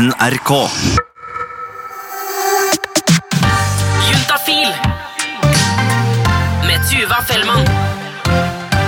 [0.00, 0.70] NRK.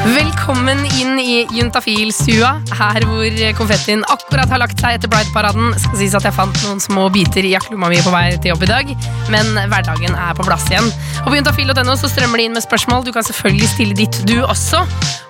[0.03, 5.77] Velkommen inn i Juntafil-stua, her hvor konfettien akkurat har lagt seg etter Pride-paraden.
[5.79, 8.67] Skal sies at jeg fant noen små biter i jakkelomma mi på vei til jobb
[8.67, 8.93] i dag,
[9.30, 10.91] men hverdagen er på plass igjen.
[11.23, 13.07] Og på juntafil.no så strømmer det inn med spørsmål.
[13.07, 14.82] Du kan selvfølgelig stille ditt, du også.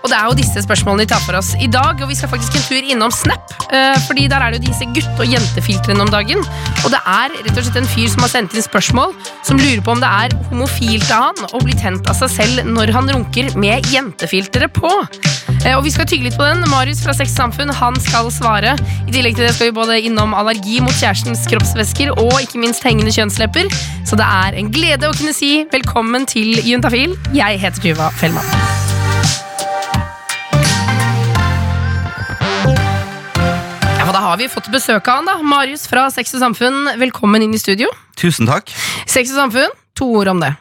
[0.02, 2.30] Og det er jo disse spørsmålene vi tar for oss i dag, og vi skal
[2.32, 6.02] faktisk en tur innom Snap, eh, fordi der er det jo disse gutte- og jentefiltrene
[6.02, 6.40] om dagen.
[6.82, 9.14] Og det er rett og slett en fyr som har sendt inn spørsmål,
[9.46, 12.72] som lurer på om det er homofilt av han å bli tent av seg selv
[12.72, 14.90] når han runker med jentefiltre på.
[15.64, 16.62] Eh, Og vi skal tygge litt på den.
[16.70, 18.74] Marius fra Sex Samfunn han skal svare.
[19.08, 22.82] I tillegg til det skal vi både innom allergi mot kjærestens kroppsvæsker og ikke minst
[22.84, 23.70] hengende kjønnslepper.
[24.04, 27.16] Så det er en glede å kunne si velkommen til Juntafil.
[27.34, 28.46] Jeg heter Tuva Fellmann.
[33.98, 37.42] Ja, Da har vi fått besøk av han da Marius fra Sex og Samfunn, velkommen
[37.44, 37.88] inn i studio.
[38.18, 38.72] Tusen takk.
[39.06, 40.52] Sex og Samfunn, to ord om det.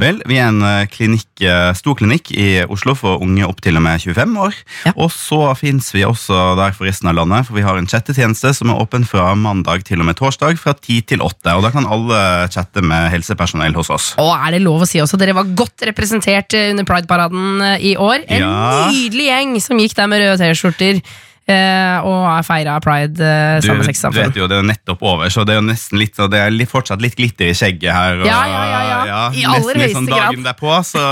[0.00, 3.76] Vel, vi er en eh, klinikk, eh, stor klinikk i Oslo for unge opp til
[3.78, 4.56] og med 25 år.
[4.88, 4.92] Ja.
[4.96, 8.52] Og så fins vi også der for resten av landet, for vi har en chattetjeneste
[8.58, 11.56] som er åpen fra mandag til og med torsdag fra 10 til 8.
[11.56, 12.20] Og da kan alle
[12.52, 14.10] chatte med helsepersonell hos oss.
[14.22, 17.94] Og er det lov å si også, dere var godt representert eh, under Pride-paraden i
[17.96, 18.24] år.
[18.28, 18.88] En Ja.
[18.90, 21.02] nydelig gjeng som gikk der med røde T-skjorter
[21.50, 25.02] eh, og feira Pride eh, Du, sammen med du vet jo, det er jo nettopp
[25.02, 27.56] over, så det er jo nesten litt, så det er litt, fortsatt litt glitter i
[27.56, 28.22] skjegget her.
[28.22, 29.22] Og, Ja, ja, ja, ja.
[29.34, 30.48] I aller nesten litt sånn dagen grad.
[30.52, 31.02] derpå, så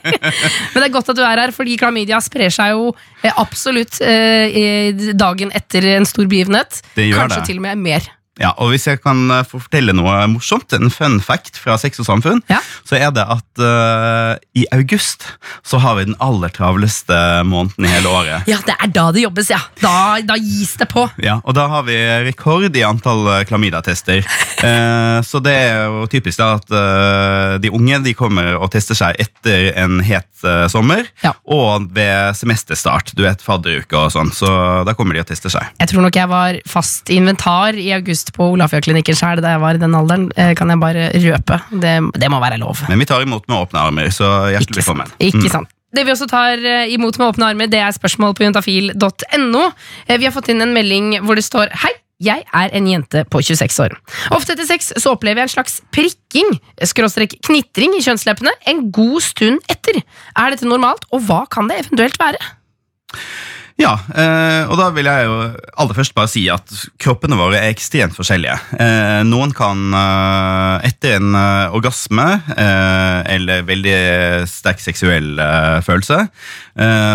[0.72, 2.90] Men det er godt at du er her, fordi klamydia sprer seg jo
[3.22, 6.82] eh, absolutt eh, dagen etter en stor begivenhet.
[6.96, 7.46] Det Kanskje det.
[7.50, 8.10] til og med mer.
[8.38, 11.98] Ja, og Hvis jeg kan eh, få fortelle noe morsomt, en fun fact fra Sex
[12.00, 12.60] og Samfunn, Ja.
[12.86, 15.26] så er det at uh, i august
[15.66, 18.46] så har vi den aller travleste måneden i hele året.
[18.48, 19.58] Ja, det er da det jobbes, ja.
[19.82, 21.08] Da, da gis det på.
[21.22, 21.96] Ja, Og da har vi
[22.30, 24.22] rekord i antall klamydatester.
[24.22, 24.26] klamydia-tester.
[24.60, 28.92] Eh, så det er jo typisk da at uh, de unge de kommer og tester
[28.98, 31.32] seg etter en het eh, sommer, Ja.
[31.48, 33.14] og ved semesterstart.
[33.16, 34.28] Du vet, fadderuke og sånn.
[34.36, 34.50] Så
[34.84, 35.64] da kommer de og tester seg.
[35.80, 39.74] Jeg tror nok jeg var fast inventar i august på Olafia-klinikken sjøl da jeg var
[39.74, 40.28] i den alderen.
[40.36, 41.56] Eh, Kan jeg bare røpe.
[41.72, 42.84] Det, det må være lov.
[42.88, 44.98] Men vi tar imot med åpne armer, så hjertelig Ikke sant.
[45.00, 45.16] velkommen.
[45.18, 45.66] Ikke Mm.
[45.92, 49.62] Det vi også tar eh, imot med åpne armer, det er spørsmål på juntafil.no.
[50.06, 51.90] Eh, Vi har fått inn en melding hvor det står Hei,
[52.22, 53.96] jeg er en jente på 26 år.
[54.30, 56.52] Ofte etter sex så opplever jeg en slags prikking,
[56.84, 59.98] skråstrek knitring i kjønnsleppene, en god stund etter.
[60.38, 62.38] Er dette normalt, og hva kan det eventuelt være?
[63.80, 65.36] Ja, eh, og da vil jeg jo
[65.80, 66.68] aller først bare si at
[67.00, 68.56] kroppene våre er ekstremt forskjellige.
[68.76, 71.36] Eh, noen kan eh, etter en
[71.72, 72.26] orgasme
[72.60, 73.96] eller veldig
[74.50, 75.38] sterk seksuell
[75.84, 76.18] følelse,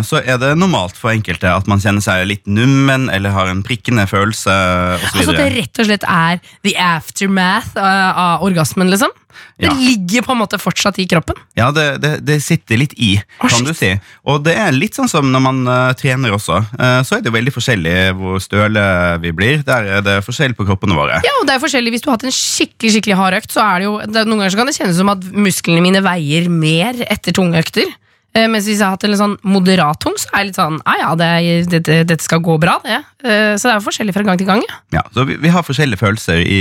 [0.06, 3.64] så er det normalt for enkelte at man kjenner seg litt nummen eller har en
[3.66, 4.54] prikkende følelse
[5.00, 5.20] osv.
[5.22, 9.14] Altså at det rett og slett er the aftermath av orgasmen, liksom?
[9.58, 9.74] Det Ja.
[9.74, 11.38] ligger på en måte fortsatt i kroppen?
[11.56, 13.68] Ja, det, det, det sitter litt i, Å, kan shit.
[13.68, 13.92] du si.
[14.28, 16.60] Og det er litt sånn som når man uh, trener også.
[16.76, 18.86] Uh, så er det veldig forskjellig hvor støle
[19.24, 19.64] vi blir.
[19.68, 21.22] Der er det forskjell på kroppene våre.
[21.26, 23.64] Ja, og det er forskjellig Hvis du har hatt en skikkelig skikkelig hard økt, så
[23.64, 26.50] er det jo det, Noen ganger så kan det kjennes som at musklene mine veier
[26.52, 27.88] mer etter tunge økter.
[28.36, 30.82] Uh, mens hvis jeg har hatt en sånn moderat tung, så er jeg litt sånn
[30.84, 33.00] ah, ja, det, dette, skal gå bra, det.
[33.24, 34.62] Så det er jo forskjellig fra gang til gang.
[34.68, 34.82] Ja.
[35.00, 36.60] Ja, så vi, vi har forskjellige følelser i,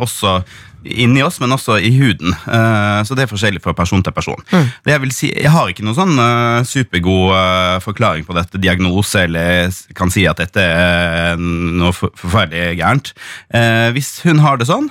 [0.00, 0.38] også
[0.84, 2.32] inni oss, men også i huden.
[2.32, 4.42] Eh, så det er forskjellig fra person til person.
[4.50, 8.60] Det Jeg vil si, jeg har ikke noen sånn eh, supergod eh, forklaring på dette,
[8.62, 13.14] diagnose, eller kan si at dette er noe forferdelig gærent.
[13.94, 14.90] Hvis hun har det sånn,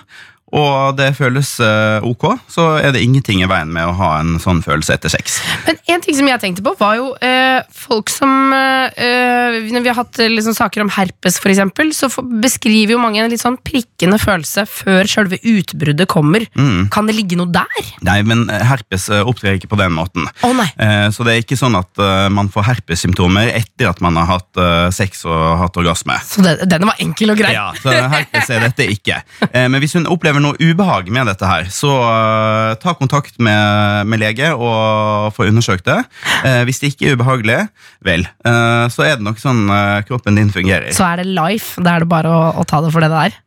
[0.56, 4.38] og det føles eh, ok, så er det ingenting i veien med å ha en
[4.40, 5.42] sånn følelse etter sex.
[5.66, 9.84] Men en ting som jeg tenkte på, var jo eh, folk som eh, eh, Når
[9.84, 13.32] vi har hatt eh, liksom, saker om herpes, eksempel, så for, beskriver jo mange en
[13.32, 16.46] litt sånn prikkende følelse før selve utbruddet kommer.
[16.94, 17.92] Kan det ligge noe der?
[18.08, 20.28] Nei, men herpes opptrer ikke på den måten.
[20.48, 20.56] Oh.
[20.64, 24.30] Eh, Så det er ikke sånn at uh, man får herpessymptomer etter at man har
[24.30, 26.16] hatt uh, sex og hatt orgasme.
[26.28, 27.54] Så det, denne var enkel og grei.
[27.56, 29.22] Ja, så herpes er dette ikke.
[29.72, 34.22] Men hvis hun opplever noe ubehag med dette her, så uh, ta kontakt med, med
[34.22, 36.00] lege og få undersøkt det.
[36.44, 37.60] Uh, Hvis det ikke er ubehagelig,
[38.06, 39.66] vel, uh, så er det nok sånn
[40.08, 40.92] kroppen din fungerer.
[40.96, 41.82] så er det life.
[41.82, 43.38] Da er det bare å, å ta det for det det er.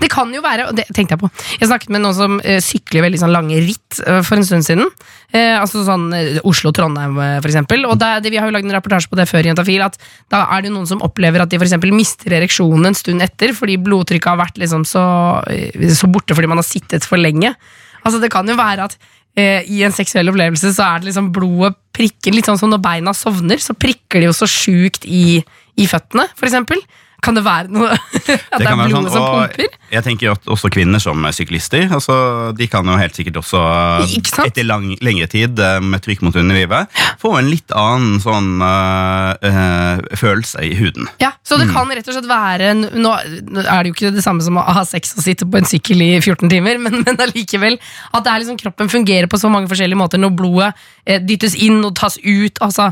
[0.00, 1.28] Det kan jo være, og det tenkte jeg på
[1.60, 4.66] Jeg snakket med noen som eh, sykler veldig sånn lange ritt eh, for en stund
[4.66, 4.88] siden.
[5.28, 7.84] Eh, altså sånn eh, Oslo-Trondheim, eh, for eksempel.
[7.84, 9.98] Vi har jo lagd en rapportasje på det før, i Juntafil, at
[10.32, 13.52] da er det noen som opplever at de for eksempel mister ereksjonen en stund etter,
[13.56, 15.04] fordi blodtrykket har vært liksom så,
[15.52, 17.52] eh, så borte fordi man har sittet for lenge.
[18.04, 18.98] Altså Det kan jo være at
[19.34, 23.10] i en seksuell opplevelse så er det liksom blodet prikker litt sånn som når beina
[23.18, 25.40] sovner, så prikker det jo så sjukt i,
[25.74, 26.78] i føttene, for eksempel.
[27.24, 29.78] Kan det være noe At det, Det er blodet sånn, som pumper?
[29.94, 32.14] Jeg tenker at også kvinner som er syklister, altså,
[32.56, 33.60] de kan jo helt sikkert også
[34.44, 36.88] etter lang, lengre tid eh, med trykk mot underlivet
[37.22, 41.08] få en litt annen sånn øh, øh, følelse i huden.
[41.22, 41.60] Ja, Så Mm.
[41.66, 44.56] det kan rett og slett være en- Nå er det jo ikke det samme som
[44.58, 47.78] å ha sex og sitte på en sykkel i 14 timer, men, men allikevel
[48.12, 50.72] at det er liksom kroppen fungerer på så mange forskjellige måter når blodet
[51.06, 52.58] eh, dyttes inn og tas ut.
[52.64, 52.90] Altså,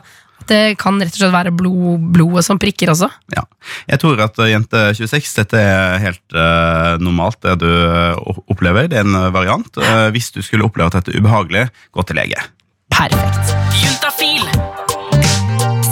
[0.50, 3.08] det kan rett og slett være blod, blodet som prikker også.
[3.34, 3.44] Ja.
[3.90, 8.90] Jeg tror at eh, jente 26, dette er helt uh, normalt det du eh, opplever.
[8.90, 9.70] Det er en variant.
[9.78, 12.46] Uh, hvis du skulle oppleve at dette er ubehagelig, gå til lege.
[12.92, 13.54] Perfekt.
[13.82, 14.46] Juntafil.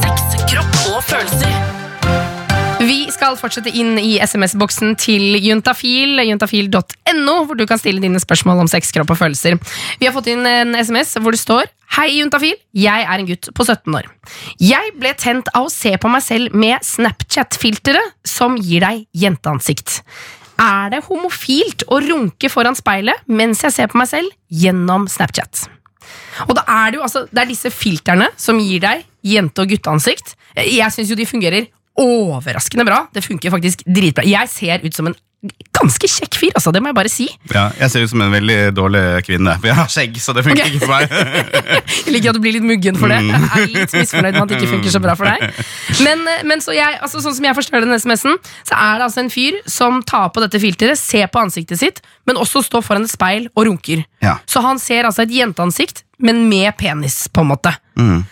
[0.01, 1.81] Sex, kropp og følelser.
[2.81, 8.65] Vi skal fortsette inn i SMS-boksen til Juntafil, juntafil.no, hvor du kan stille dine spørsmål
[8.65, 9.59] om sex, kropp og følelser.
[10.01, 12.55] Vi har fått inn en SMS hvor det står Hei, Juntafil.
[12.77, 14.07] Jeg er en gutt på 17 år.
[14.63, 19.97] Jeg ble tent av å se på meg selv med Snapchat-filteret som gir deg jenteansikt.
[20.61, 25.65] Er det homofilt å runke foran speilet mens jeg ser på meg selv gjennom Snapchat?
[26.47, 29.75] Og da er det jo altså, det er disse filterne som gir deg jente- og
[29.75, 30.37] gutteansikt.
[30.63, 31.67] Jeg syns jo de fungerer
[31.99, 33.03] overraskende bra.
[33.11, 34.23] Det funker faktisk dritbra.
[34.31, 35.19] Jeg ser ut som en
[35.73, 37.27] ganske kjekk fyr, altså, det må jeg bare si.
[37.49, 39.55] Ja, jeg ser ut som en veldig dårlig kvinne.
[39.63, 40.75] For jeg har skjegg, så det funker Ok.
[40.75, 41.15] ikke for meg.
[42.11, 43.21] Jeg liker at du blir litt muggen for det.
[43.25, 45.63] Jeg er litt misfornøyd med at det ikke funker så bra for deg.
[46.05, 48.37] Men, men så jeg, altså, sånn som jeg forstår den SMS-en,
[48.69, 52.03] så er det altså en fyr som tar på dette filteret, ser på ansiktet sitt,
[52.29, 54.05] men også står foran et speil og runker.
[54.25, 54.37] Ja.
[54.51, 57.73] Så han ser altså et jenteansikt, men med penis, på en måte.
[57.97, 58.25] Mm.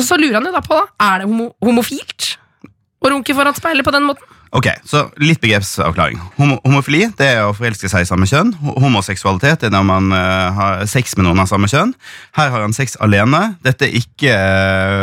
[0.00, 2.36] Så lurer han jo da på, da, er det homo homofilt
[3.02, 4.28] å runke foran speilet på den måten?
[4.52, 6.18] Ok, så Litt begrepsavklaring.
[6.36, 8.50] Homo homofili det er å forelske seg i samme kjønn.
[8.60, 11.94] Ho- Homoseksualitet er når man uh, har sex med noen av samme kjønn.
[12.36, 13.40] Her har han sex alene.
[13.64, 14.34] Dette er ikke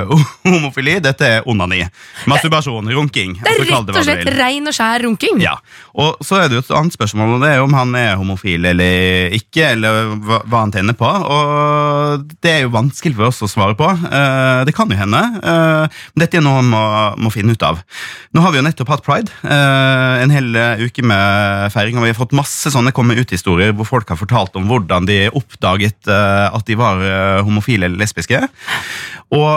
[0.05, 0.13] uh,
[0.51, 1.79] homofili, dette er onani.
[2.29, 3.33] Masturbasjon, runking.
[3.39, 5.41] Det er altså, rett og slett rein og skjær runking.
[5.41, 5.55] Ja,
[5.97, 8.69] og Så er det jo et annet spørsmål, og det er om han er homofil
[8.69, 9.71] eller ikke.
[9.73, 11.09] Eller hva, hva han tenner på.
[11.09, 13.89] Og Det er jo vanskelig for oss å svare på.
[14.05, 15.25] Uh, det kan jo hende.
[15.41, 16.85] men dette er noe han må,
[17.25, 17.81] må finne ut av.
[18.35, 19.38] Nå har vi jo nettopp hatt pride.
[19.43, 23.73] Eh, en hel eh, uke med feiring, og vi har fått masse sånne komme ut-historier
[23.77, 27.03] hvor folk har fortalt om hvordan de oppdaget eh, at de var
[27.45, 28.41] homofile eller lesbiske.
[29.35, 29.51] Og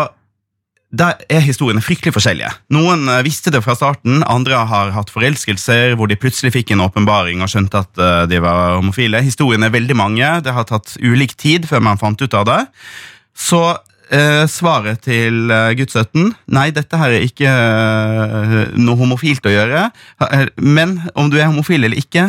[0.92, 2.50] der er historiene fryktelig forskjellige.
[2.76, 7.40] Noen visste det fra starten, andre har hatt forelskelser hvor de plutselig fikk en åpenbaring
[7.40, 9.22] og skjønte at de var homofile.
[9.24, 12.60] Historiene er veldig mange, det har tatt ulik tid før man fant ut av det.
[13.32, 13.62] Så
[14.12, 19.88] eh, svaret til eh, 17 Nei, dette her er ikke eh, noe homofilt å gjøre.
[20.28, 22.28] Eh, Men om du er homofil eller ikke,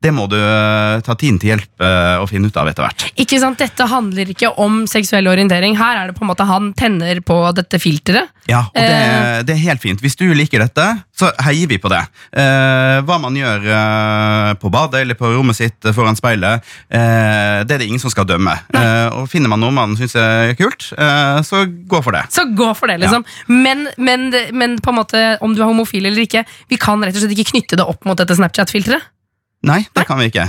[0.00, 3.04] det må du eh, ta tiden til hjelp og å finne ut av etter hvert.
[3.20, 5.74] Ikke sant, Dette handler ikke om seksuell orientering.
[5.76, 8.30] Her er det på en måte han tenner på dette filteret.
[8.48, 9.42] Ja, og det, Eh.
[9.46, 10.00] det er helt fint.
[10.02, 10.86] Hvis du liker dette,
[11.16, 12.00] så heier vi på det.
[12.32, 17.76] Eh, hva man gjør eh, på badet eller på rommet sitt foran speilet, eh, det
[17.76, 18.56] er det ingen som skal dømme.
[18.74, 22.24] Eh, og Finner man noe man syns er kult, eh, så gå for det.
[22.34, 23.24] Så gå for det, liksom.
[23.48, 27.14] Men, men, men på en måte, om du er homofil eller ikke, vi kan rett
[27.16, 29.04] og slett ikke knytte det opp mot dette Snapchat-filteret.
[29.66, 30.48] Nei, det kan vi ikke.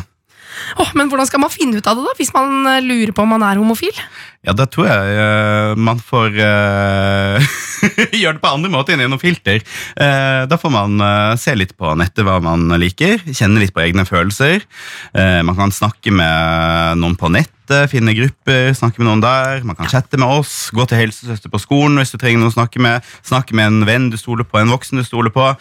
[0.81, 3.23] Åh, men hvordan skal man finne ut av det, da, hvis man eh, lurer på
[3.23, 3.95] om man er homofil?
[4.41, 7.51] Ja, da tror jeg uh, man får uh,
[8.21, 9.61] gjøre det på andre måter enn gjennom filter.
[9.93, 10.97] Uh, da får man
[11.37, 14.65] se litt på nettet hva man liker, kjenne litt på egne følelser.
[15.13, 19.62] Man kan snakke med noen på nettet, finne grupper, snakke med noen der.
[19.67, 22.55] Man kan chatte med oss, gå til helsesøster på skolen hvis du trenger noen å
[22.55, 23.05] snakke med.
[23.27, 25.51] Snakke med en venn du stoler på, en voksen du stoler på.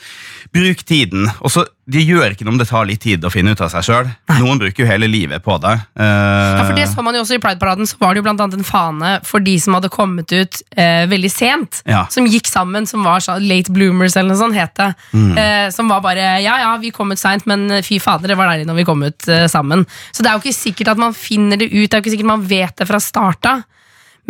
[0.50, 1.28] Bruk tiden.
[1.40, 3.70] Og så, Det gjør ikke noe om det tar litt tid å finne ut av
[3.72, 4.08] seg sjøl.
[4.38, 5.72] Noen bruker jo hele livet på det.
[5.98, 6.02] Uh...
[6.02, 8.60] Ja, for det så man jo også I Pride-paraden så var det jo blant annet
[8.60, 11.80] en fane for de som hadde kommet ut uh, veldig sent.
[11.90, 12.04] Ja.
[12.10, 14.90] Som gikk sammen, som var så, late bloomers, eller noe sånt het det.
[15.40, 18.50] Eh, som var bare ja ja, vi kom ut seint, men fy fader, det var
[18.50, 19.82] deilig når vi kom ut sammen.
[20.14, 22.14] Så det er jo ikke sikkert at man finner det ut, det er jo ikke
[22.14, 23.60] sikkert man vet det fra starta.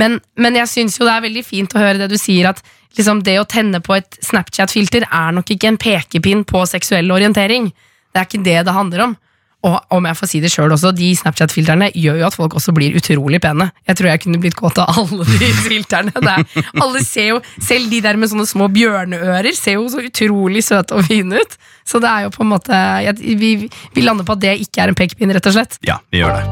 [0.01, 2.63] Men, men jeg syns jo det er veldig fint å høre det du sier, at
[2.99, 7.71] liksom det å tenne på et Snapchat-filter er nok ikke en pekepinn på seksuell orientering.
[8.11, 9.19] Det er ikke det det handler om.
[9.61, 12.73] Og om jeg får si det sjøl også, de Snapchat-filterne gjør jo at folk også
[12.77, 13.67] blir utrolig pene.
[13.85, 16.15] Jeg tror jeg kunne blitt kåt av alle de filterne.
[16.17, 20.01] Det er, alle ser jo, Selv de der med sånne små bjørneører ser jo så
[20.07, 21.61] utrolig søte og fine ut.
[21.85, 24.87] Så det er jo på en måte jeg, vi, vi lander på at det ikke
[24.87, 25.77] er en pekepinn, rett og slett.
[25.85, 26.45] Ja, vi gjør det.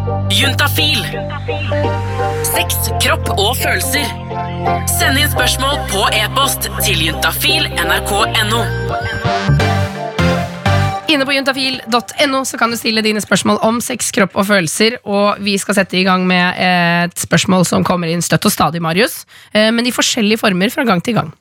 [0.43, 2.18] Juntafil.
[2.59, 4.09] Sex, kropp og følelser.
[4.91, 8.63] Send inn spørsmål på e-post til juntafil nrk.no.
[11.15, 14.99] Inne på juntafil.no så kan du stille dine spørsmål om sex, kropp og følelser.
[15.07, 18.83] Og vi skal sette i gang med et spørsmål som kommer inn støtt og stadig,
[18.83, 19.21] Marius.
[19.55, 21.33] eh, Men i forskjellige former fra gang til gang.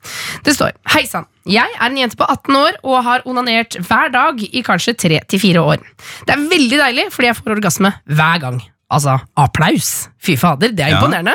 [0.46, 1.26] Det står Hei sann.
[1.50, 5.66] Jeg er en jente på 18 år og har onanert hver dag i kanskje 3-4
[5.66, 5.82] år.
[6.30, 8.62] Det er veldig deilig, fordi jeg får orgasme hver gang.
[8.90, 10.08] Altså applaus.
[10.22, 11.00] Fy fader, det er Ja.
[11.00, 11.34] imponerende.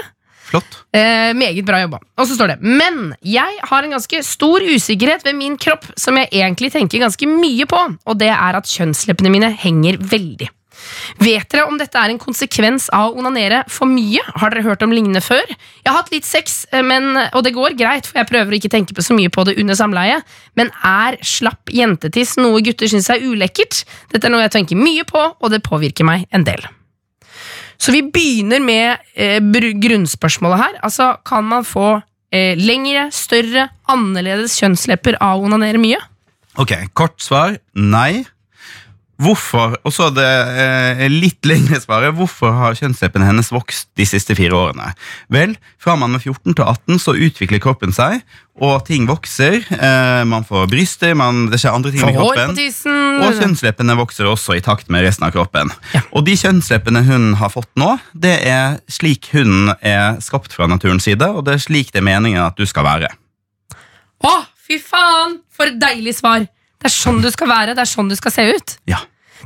[0.49, 0.83] Flott.
[0.93, 1.99] Eh, meget bra jobba.
[2.17, 6.15] Og så står det Men jeg har en ganske stor usikkerhet ved min kropp som
[6.17, 10.49] jeg egentlig tenker ganske mye på, og det er at kjønnsleppene mine henger veldig.
[11.19, 14.19] Vet dere om dette er en konsekvens av å onanere for mye?
[14.35, 15.45] Har dere hørt om lignende før?
[15.47, 18.59] Jeg har hatt litt sex, eh, men, og det går greit, for jeg prøver å
[18.59, 20.21] ikke tenke på så mye på det under samleie,
[20.55, 23.85] men er slapp jentetiss noe gutter syns er ulekkert?
[24.11, 26.61] Dette er noe jeg tenker mye på, og det påvirker meg en del.
[27.83, 29.43] Så vi begynner med eh,
[29.83, 30.75] grunnspørsmålet her.
[30.87, 31.97] Altså, kan man få
[32.31, 35.99] eh, lengre, større, annerledes kjønnslepper av å onanere mye?
[36.61, 38.23] Ok, Kort svar nei.
[39.23, 40.27] Hvorfor og så det
[40.59, 44.89] eh, litt lengre svaret, hvorfor har kjønnsleppene hennes vokst de siste fire årene?
[45.33, 48.21] Vel, Fra man er 14 til 18 så utvikler kroppen seg,
[48.59, 49.59] og ting vokser.
[49.73, 52.57] Eh, man får bryster, man, det skjer andre ting med kroppen.
[53.23, 55.71] Og kjønnsleppene vokser også i takt med resten av kroppen.
[55.95, 56.03] Ja.
[56.11, 61.07] Og de kjønnsleppene hun har fått nå, det er slik hun er skapt fra naturens
[61.07, 63.13] side, og det er slik det er meningen at du skal være.
[64.23, 64.35] Å,
[64.67, 65.39] fy faen!
[65.53, 66.47] For et deilig svar!
[66.83, 68.77] Det er sånn du skal være, det er sånn du skal se ut.
[68.89, 68.99] Ja.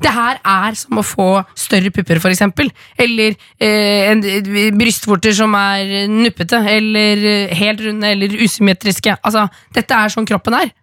[0.03, 2.69] Det her er som å få større pupper, eksempel.
[2.99, 9.17] Eller eh, en, eh, brystvorter som er nuppete, eller eh, helt runde, eller usymmetriske.
[9.23, 10.73] Altså, dette er sånn kroppen er.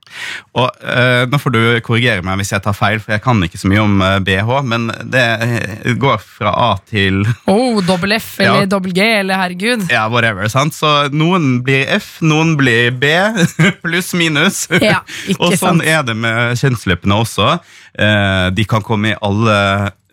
[0.54, 3.58] Og eh, Nå får du korrigere meg hvis jeg tar feil, for jeg kan ikke
[3.58, 8.34] så mye om eh, BH, men det eh, går fra A til Oh, dobbel F
[8.40, 8.70] eller Ja.
[8.76, 9.86] dobbel G, eller herregud.
[9.90, 10.46] ja, whatever.
[10.52, 10.74] sant?
[10.76, 13.10] Så noen blir F, noen blir B,
[13.84, 14.64] pluss minus.
[14.80, 15.88] Ja, ikke og sånn sant.
[15.88, 17.54] er det med kjønnsleppene også.
[17.98, 19.58] Eh, de kan komme i alle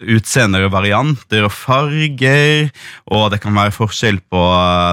[0.02, 2.70] utseender og varianter og farger,
[3.12, 4.42] og det kan være forskjell på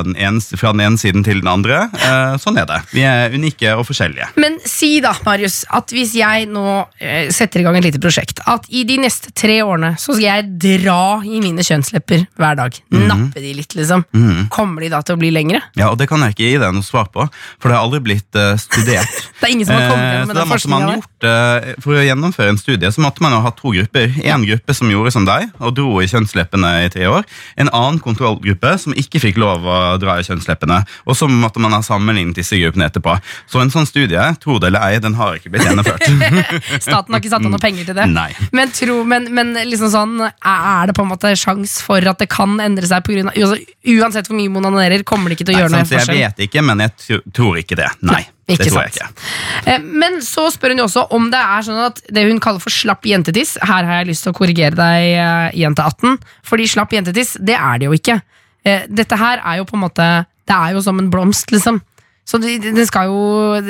[0.09, 1.85] den ene, fra den ene siden til den andre.
[1.95, 2.81] Eh, sånn er det.
[2.93, 4.31] Vi er unike og forskjellige.
[4.41, 6.65] Men si da, Marius, at hvis jeg nå
[7.00, 10.27] eh, setter i gang et lite prosjekt, at i de neste tre årene så skal
[10.29, 10.49] jeg
[10.85, 12.81] dra i mine kjønnslepper hver dag.
[12.93, 13.07] Mhm.
[13.09, 14.05] Nappe de litt, liksom.
[14.53, 15.62] Kommer de da til å bli lengre?
[15.79, 17.25] Ja, og Det kan jeg ikke gi deg noe svar på,
[17.59, 19.17] for det har aldri blitt eh, studert.
[19.38, 20.99] Det er ingen som har kommet Eh, gjennom den forskninga der.
[20.99, 24.15] gjort, eh, For å gjennomføre en studie så måtte man jo ha to grupper.
[24.25, 27.25] En gruppe som gjorde som deg og dro i kjønnsleppene i tre år.
[27.61, 30.81] En annen kontrollgruppe som ikke fikk lov å dra i kjønnsleppene.
[31.09, 33.17] Og så måtte man ha sammenlignet disse gruppene etterpå.
[33.50, 36.05] Så en sånn studie, tro det eller ei, den har ikke blitt gjennomført.
[36.87, 38.09] Staten har ikke satt av noe penger til det.
[38.12, 38.31] Nei.
[38.55, 42.31] Men, tro, men, men liksom sånn, er det på en måte sjans for at det
[42.33, 43.05] kan endre seg?
[43.07, 43.61] På grunn av, altså,
[43.95, 46.19] uansett hvor mye man onanerer, kommer det ikke til å Nei, gjøre noe forskjell?
[46.19, 47.88] jeg vet ikke, men jeg tror ikke det.
[48.09, 49.21] Nei, Ikke det tror jeg sant.
[49.21, 49.73] ikke.
[49.75, 52.62] Eh, Men så spør hun jo også om det er sånn at det hun kaller
[52.64, 56.17] for slapp jentetiss Her har jeg lyst til å korrigere deg, eh, jente 18.
[56.49, 58.17] Fordi slapp jentetiss, det er det jo ikke.
[58.64, 60.09] Eh, Dette her er jo på en måte
[60.49, 61.83] Det er jo som en blomst, liksom.
[62.28, 63.61] Så det skal jo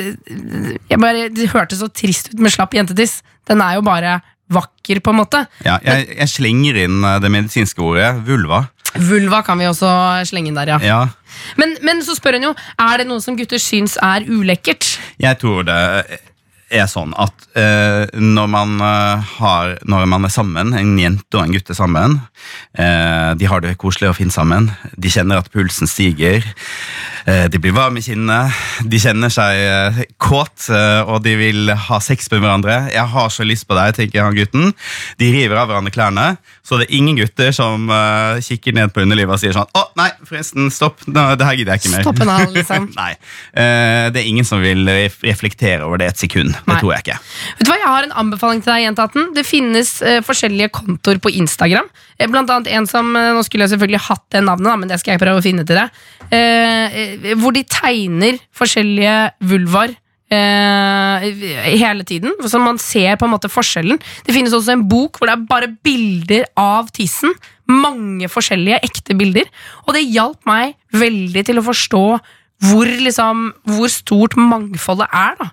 [0.89, 3.21] jeg bare, Det hørtes så trist ut med slapp jentetiss.
[3.47, 4.21] Den er jo bare
[4.51, 5.43] vakker, på en måte.
[5.67, 8.63] Ja, jeg, jeg slenger inn det medisinske ordet vulva.
[8.97, 9.89] Vulva kan vi også
[10.29, 10.79] slenge inn der, ja.
[10.83, 11.01] Ja,
[11.61, 14.97] Men, men så spør hun jo Er det noe som gutter syns er ulekkert.
[15.21, 15.79] Jeg tror det
[16.69, 21.47] er sånn at eh, når, man, eh, har, når man er sammen, en jente og
[21.47, 22.19] en gutt er sammen,
[22.77, 26.45] eh, de har det koselig og fint sammen, de kjenner at pulsen stiger,
[27.25, 28.53] eh, de blir varme i kinnene,
[28.85, 32.79] de kjenner seg eh, kåt, eh, og de vil ha sex med hverandre.
[32.93, 34.75] Jeg har så lyst på deg, tenker han gutten.
[35.21, 36.29] De river av hverandre klærne,
[36.67, 37.89] så det er ingen gutter som
[38.45, 41.77] kikker ned på underlivet og sier sånn, å nei, forresten, stopp, Nå, det her gidder
[41.77, 42.05] jeg ikke mer.
[42.05, 42.89] Stopp en hal, liksom.
[42.99, 43.13] Nei.
[43.55, 44.85] Det er ingen som vil
[45.25, 46.58] reflektere over det et sekund.
[46.67, 47.19] Det tror jeg ikke.
[47.59, 49.31] Vet du hva, Jeg har en anbefaling til deg, Jentaten.
[49.37, 51.89] Det finnes uh, forskjellige kontoer på Instagram.
[52.19, 54.91] Eh, blant annet en som uh, Nå skulle jeg selvfølgelig hatt det navnet, da, men
[54.91, 56.03] det skal jeg prøve å finne til deg.
[56.29, 59.17] Uh, hvor de tegner forskjellige
[59.51, 59.95] vulvar.
[60.29, 61.25] Uh,
[61.65, 63.97] hele tiden, så man ser på en måte forskjellen.
[64.27, 67.33] Det finnes også en bok hvor det er bare bilder av tissen.
[67.69, 69.49] Mange forskjellige ekte bilder.
[69.87, 72.05] Og det hjalp meg veldig til å forstå
[72.69, 75.41] hvor, liksom, hvor stort mangfoldet er.
[75.41, 75.49] da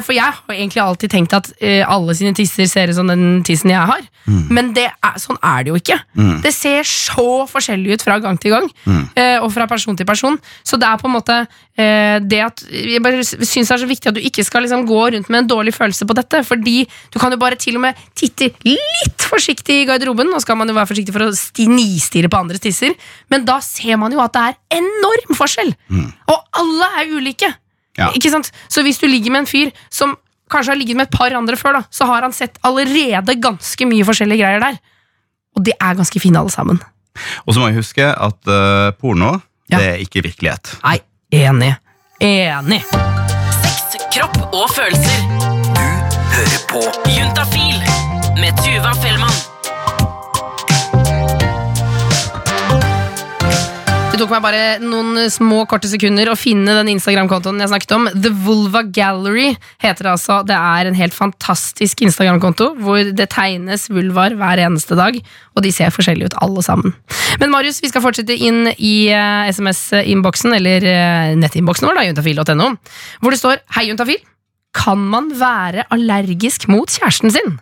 [0.00, 3.42] For jeg har egentlig alltid tenkt at eh, alle sine tisser ser ut som den
[3.44, 4.00] tissen jeg har.
[4.24, 5.98] Men det er, sånn er det jo ikke.
[6.40, 8.70] Det ser så forskjellig ut fra gang til gang.
[8.88, 9.02] mm.
[9.44, 10.38] Og fra person til person.
[10.64, 11.36] Så det er på en måte
[11.76, 14.86] eh, det at Jeg bare syns det er så viktig at du ikke skal liksom
[14.88, 16.40] gå rundt med en dårlig følelse på dette.
[16.48, 20.32] Fordi du kan jo bare til og med titte litt forsiktig i garderoben.
[20.32, 22.96] Nå skal man jo være forsiktig for å sti- nistirre på andres tisser,
[23.28, 25.74] men da ser man jo at det er enorm forskjell.
[26.32, 27.52] Og alle er ulike.
[27.98, 28.10] Ja.
[28.16, 28.50] Ikke sant?
[28.68, 30.16] Så hvis du ligger med en fyr som
[30.50, 33.86] kanskje har ligget med et par andre før, da, så har han sett allerede ganske
[33.88, 34.80] mye forskjellige greier der.
[35.56, 36.80] Og de er ganske fine, alle sammen.
[37.46, 39.36] Og så må vi huske at uh, porno
[39.70, 39.78] Ja.
[39.78, 40.74] det er ikke virkelighet.
[40.84, 40.98] Nei,
[41.32, 41.70] enig.
[42.20, 42.82] Enig.
[43.62, 45.24] Sex, kropp og følelser.
[45.78, 46.82] Du hører på
[47.14, 47.78] Juntafil
[48.42, 49.53] med Tuva Fellmann.
[54.14, 58.04] Det tok meg bare noen små korte sekunder å finne den Instagram-kontoen jeg snakket om.
[58.14, 59.48] The Vulva Gallery
[59.82, 60.36] heter det altså.
[60.46, 65.74] Det er en helt fantastisk Instagram-konto hvor det tegnes vulvar hver eneste dag, og de
[65.74, 66.94] ser forskjellige ut alle sammen.
[67.42, 72.70] Men Marius, vi skal fortsette inn i uh, SMS-innboksen, eller uh, nettinnboksen vår, da, juntafil.no,
[73.18, 74.22] hvor det står Hei, juntafil.
[74.78, 77.58] Kan man være allergisk mot kjæresten sin?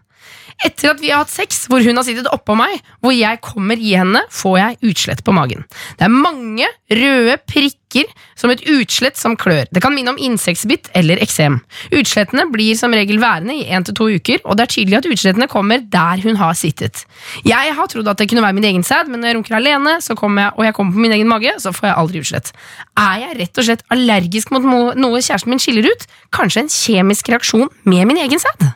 [0.63, 3.81] Etter at vi har hatt sex, hvor hun har sittet oppå meg, hvor jeg kommer
[3.81, 5.65] i henne, får jeg utslett på magen.
[5.99, 9.67] Det er mange røde prikker som et utslett som klør.
[9.73, 11.59] Det kan minne om insektbitt eller eksem.
[11.93, 15.09] Utslettene blir som regel værende i én til to uker, og det er tydelig at
[15.11, 17.05] utslettene kommer der hun har sittet.
[17.49, 19.97] Jeg har trodd at det kunne være min egen sæd, men når jeg runker alene,
[20.01, 22.53] jeg, og jeg kommer på min egen mage, så får jeg aldri utslett.
[22.99, 26.07] Er jeg rett og slett allergisk mot noe kjæresten min skiller ut?
[26.33, 28.73] Kanskje en kjemisk reaksjon med min egen sæd?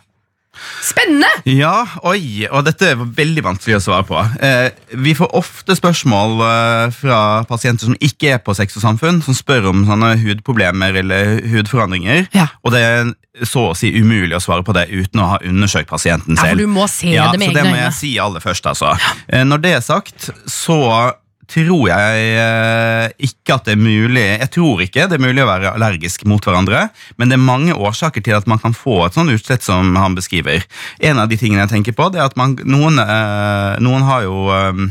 [0.84, 1.28] Spennende!
[1.50, 4.20] Ja, oi, og dette er veldig vanskelig å svare på.
[4.44, 4.70] Eh,
[5.02, 9.36] vi får ofte spørsmål eh, fra pasienter som ikke er på Sex og Samfunn, som
[9.36, 12.26] spør om sånne hudproblemer eller hudforandringer.
[12.36, 12.48] Ja.
[12.64, 13.12] Og det er
[13.44, 16.54] så å si umulig å svare på det uten å ha undersøkt pasienten selv.
[16.54, 18.72] Ja, for du må se ja, det med så det må jeg si aller først,
[18.72, 18.96] altså.
[19.28, 20.80] Eh, Når det er sagt, så
[21.50, 25.48] tror jeg eh, ikke at det er mulig Jeg tror ikke det er mulig å
[25.48, 29.16] være allergisk mot hverandre, men det er mange årsaker til at man kan få et
[29.16, 30.66] sånt utslett som han beskriver.
[30.98, 34.26] En av de tingene jeg tenker på, det er at man, noen, eh, noen har
[34.26, 34.86] jo eh,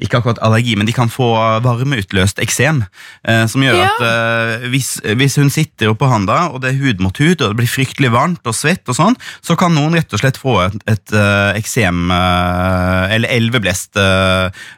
[0.00, 1.26] ikke akkurat allergi, men de kan få
[1.64, 2.84] varmeutløst eksem.
[3.26, 3.88] Eh, som gjør Ja.
[3.88, 7.50] at eh, hvis, hvis hun sitter oppå handa, og det er hud mot hud, og
[7.50, 10.54] det blir fryktelig varmt og svett, og sånn, så kan noen rett og slett få
[10.66, 13.98] et, et eh, eksem, eller elveblest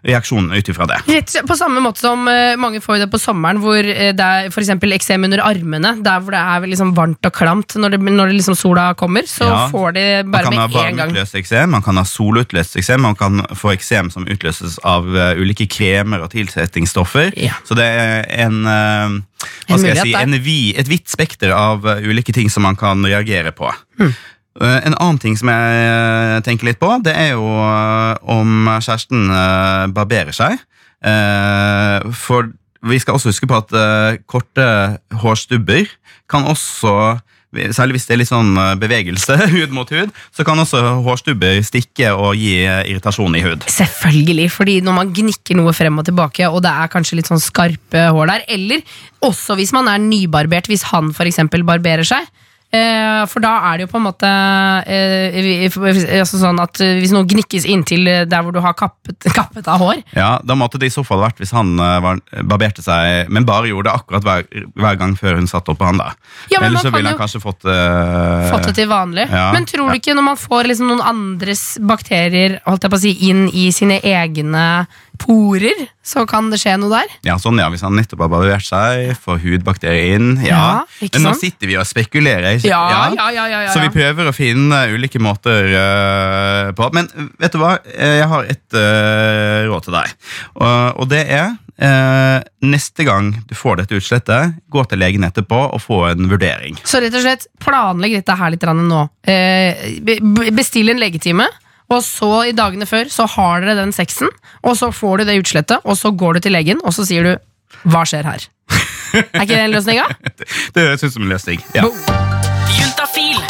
[0.07, 0.99] reaksjon ut ifra det.
[1.11, 2.25] Rett, på samme måte som
[2.61, 6.41] mange får det på sommeren, hvor det er for eksem under armene, der hvor det
[6.41, 9.69] er liksom varmt og klamt når, det, når det liksom sola kommer, så Ja.
[9.73, 10.71] får de bare bare én gang.
[10.71, 11.09] med en gang.
[11.11, 15.39] varmeutløst eksem, man kan ha solutløst eksem, man kan få eksem som utløses av eh,
[15.41, 17.33] ulike kremer og tilsettingsstoffer.
[17.41, 17.57] Ja.
[17.67, 19.15] Så det er en, eh,
[19.69, 22.79] hva skal jeg si, en vi, et vidt spekter av eh, ulike ting som man
[22.81, 23.71] kan reagere på.
[24.01, 24.13] Eh,
[24.61, 29.31] En annen ting som jeg tenker litt på, det er jo om kjæresten
[29.95, 30.59] barberer seg.
[32.13, 32.51] For
[32.91, 33.73] vi skal også huske på at
[34.29, 34.67] korte
[35.23, 35.87] hårstubber
[36.29, 40.61] kan også Særlig hvis det er litt sånn eh, bevegelse hud mot hud, så kan
[40.63, 43.67] også hårstubber stikke og gi eh, irritasjon i hud.
[43.71, 47.43] Selvfølgelig, fordi når man gnikker noe frem og tilbake, og det er kanskje litt sånn
[47.43, 48.85] skarpe hår der, eller
[49.27, 52.31] også hvis man er nybarbert, hvis han eksempel barberer seg,
[52.71, 54.29] for da er det jo på en måte
[54.87, 55.67] eh,
[56.21, 59.67] altså sånn at eh, hvis noe gnikkes inntil eh, der hvor du har kappet, kappet
[59.67, 62.85] av hår, Ja, Da måtte det i så fall vært hvis han eh, var, barberte
[62.85, 64.47] seg, men bare gjorde det akkurat hver,
[64.79, 65.99] hver gang før hun satt oppå han.
[65.99, 66.13] da.
[66.53, 69.27] Ja, Ellers så ville han kanskje fått eh, fått det til vanlig.
[69.31, 70.01] ja, Men tror du ja.
[70.03, 73.71] ikke når man får liksom noen andres bakterier holdt jeg på å si, inn i
[73.75, 74.67] sine egne
[75.21, 77.13] porer, så kan det skje noe der?
[77.29, 80.31] Ja, sånn ja, Hvis han nettopp har barbert seg, får hudbakterier inn.
[80.45, 80.61] Ja,
[81.01, 82.57] Ja, Men nå sitter vi og spekulerer.
[82.59, 86.91] ikke- Ja, ja, ja, ja, Så vi prøver å finne ulike måter uh, på.
[86.93, 87.79] Men vet du hva?
[87.85, 90.15] Eh, Jeg har et uh, råd til deg.
[90.57, 95.61] Og, og det er eh, neste gang du får dette utslettet, gå til legen etterpå
[95.75, 96.77] og få en vurdering.
[96.85, 99.03] Så rett og slett planlegg dette her litt nå.
[99.25, 101.47] Eh, be- bestill en legetime,
[101.91, 104.31] og så i dagene før så har dere den sexen,
[104.63, 107.27] og så får du det utslettet, og så går du til legen, og så sier
[107.27, 107.33] du
[107.85, 108.49] 'hva skjer her'?
[109.35, 110.07] er ikke det en løsning, da?
[110.75, 111.65] Det høres ut som en løsning.
[111.75, 111.83] Ja.
[112.79, 113.41] Juntafil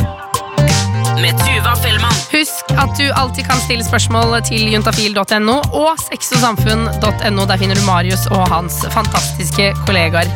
[1.20, 2.16] med Tuva Fellmann.
[2.32, 7.46] Husk at du alltid kan stille spørsmål til juntafil.no og sexogsamfunn.no.
[7.50, 10.30] Der finner du Marius og hans fantastiske kollegaer.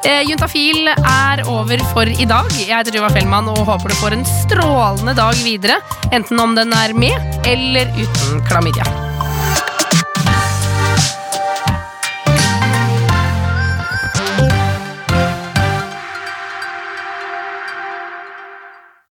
[0.00, 2.48] Eh, Juntafil er over for i dag.
[2.56, 5.76] Jeg heter Tuva Fellmann og håper du får en strålende dag videre.
[6.08, 9.09] Enten om den er med eller uten klamydia.